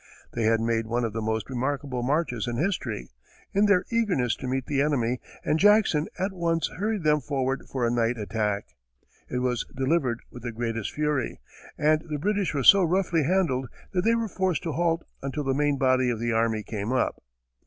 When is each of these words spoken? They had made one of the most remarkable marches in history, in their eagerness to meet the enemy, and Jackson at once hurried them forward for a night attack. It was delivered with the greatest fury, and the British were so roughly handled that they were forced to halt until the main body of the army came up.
They 0.31 0.45
had 0.45 0.59
made 0.61 0.87
one 0.87 1.05
of 1.05 1.13
the 1.13 1.21
most 1.21 1.47
remarkable 1.47 2.01
marches 2.01 2.47
in 2.47 2.57
history, 2.57 3.11
in 3.53 3.67
their 3.67 3.85
eagerness 3.91 4.35
to 4.37 4.47
meet 4.47 4.65
the 4.65 4.81
enemy, 4.81 5.19
and 5.45 5.59
Jackson 5.59 6.07
at 6.17 6.33
once 6.33 6.69
hurried 6.79 7.03
them 7.03 7.21
forward 7.21 7.65
for 7.69 7.85
a 7.85 7.91
night 7.91 8.17
attack. 8.17 8.65
It 9.29 9.41
was 9.43 9.63
delivered 9.75 10.21
with 10.31 10.41
the 10.41 10.51
greatest 10.51 10.91
fury, 10.91 11.39
and 11.77 12.01
the 12.09 12.17
British 12.17 12.55
were 12.55 12.63
so 12.63 12.81
roughly 12.81 13.25
handled 13.25 13.67
that 13.93 14.01
they 14.03 14.15
were 14.15 14.27
forced 14.27 14.63
to 14.63 14.71
halt 14.71 15.03
until 15.21 15.43
the 15.43 15.53
main 15.53 15.77
body 15.77 16.09
of 16.09 16.19
the 16.19 16.31
army 16.33 16.63
came 16.63 16.91
up. 16.91 17.21